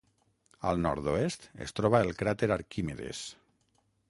Al 0.69 0.79
nord-oest 0.85 1.45
es 1.67 1.77
troba 1.81 2.03
el 2.07 2.11
cràter 2.23 2.53
Arquimedes. 2.57 3.23